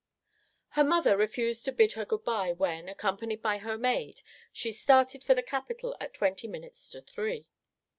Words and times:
Her 0.69 0.83
mother 0.83 1.15
refused 1.15 1.63
to 1.65 1.71
bid 1.71 1.93
her 1.93 2.05
good 2.05 2.23
by 2.23 2.53
when, 2.53 2.89
accompanied 2.89 3.43
by 3.43 3.59
her 3.59 3.77
maid, 3.77 4.23
she 4.51 4.71
started 4.71 5.23
for 5.23 5.35
the 5.35 5.43
Capitol 5.43 5.95
at 5.99 6.15
twenty 6.15 6.47
minutes 6.47 6.89
to 6.89 7.01
three. 7.01 7.45